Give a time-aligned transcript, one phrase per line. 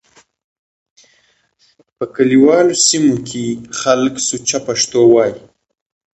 [1.97, 3.45] په کليوالو سيمو کې
[3.79, 5.35] خلک سوچه پښتو وايي.